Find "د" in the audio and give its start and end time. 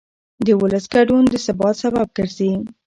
0.45-0.47, 1.29-1.33